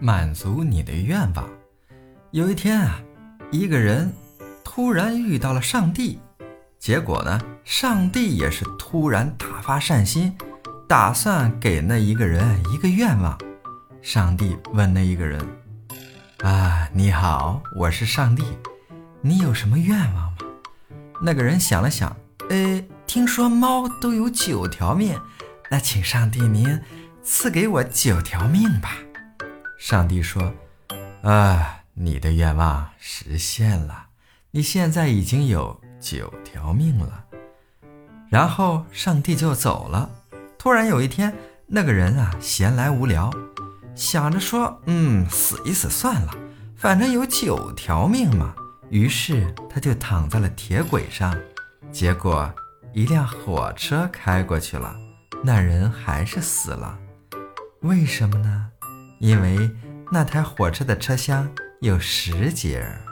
[0.00, 1.48] 满足你的愿望。
[2.30, 3.00] 有一天啊，
[3.50, 4.12] 一个人
[4.64, 6.18] 突然遇到了上帝，
[6.78, 10.36] 结果呢，上帝也是突然大发善心，
[10.88, 12.42] 打算给那一个人
[12.72, 13.38] 一个愿望。
[14.00, 15.46] 上帝问那一个人
[16.42, 18.42] ：“啊，你好，我是上帝，
[19.20, 20.38] 你有什么愿望吗？”
[21.20, 22.16] 那个人想了想，
[22.48, 25.20] 呃，听说猫都有九条命，
[25.68, 26.80] 那请上帝您
[27.22, 28.96] 赐给我九条命吧。
[29.80, 30.52] 上帝说
[31.24, 34.08] ：“啊，你的愿望实现了，
[34.50, 37.24] 你现在已经有九条命了。”
[38.28, 40.10] 然后上帝就走了。
[40.58, 41.34] 突然有一天，
[41.66, 43.32] 那个人啊，闲来无聊。
[43.94, 46.34] 想着说，嗯，死一死算了，
[46.76, 48.54] 反正有九条命嘛。
[48.90, 51.34] 于是他就躺在了铁轨上，
[51.90, 52.52] 结果
[52.92, 54.94] 一辆火车开过去了，
[55.42, 56.98] 那人还是死了。
[57.80, 58.69] 为什么呢？
[59.20, 59.70] 因为
[60.10, 61.48] 那台火车的车厢
[61.80, 63.09] 有十节儿。